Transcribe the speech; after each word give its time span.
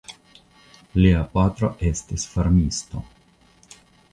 Lia 1.03 1.19
patro 1.35 1.69
estis 1.91 2.25
farmisto. 2.33 3.05